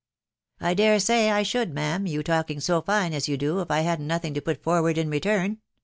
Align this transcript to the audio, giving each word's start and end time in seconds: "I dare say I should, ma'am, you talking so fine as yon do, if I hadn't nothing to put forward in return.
"I 0.69 0.73
dare 0.73 0.99
say 0.99 1.29
I 1.29 1.43
should, 1.43 1.75
ma'am, 1.75 2.07
you 2.07 2.23
talking 2.23 2.59
so 2.59 2.81
fine 2.81 3.13
as 3.13 3.29
yon 3.29 3.37
do, 3.37 3.59
if 3.61 3.69
I 3.69 3.81
hadn't 3.81 4.07
nothing 4.07 4.33
to 4.33 4.41
put 4.41 4.63
forward 4.63 4.97
in 4.97 5.11
return. 5.11 5.59